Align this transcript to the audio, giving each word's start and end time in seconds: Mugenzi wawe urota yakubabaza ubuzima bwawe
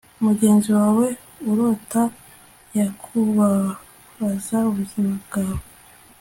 Mugenzi 0.25 0.69
wawe 0.79 1.05
urota 1.51 2.01
yakubabaza 2.77 4.57
ubuzima 4.69 5.11
bwawe 5.25 5.61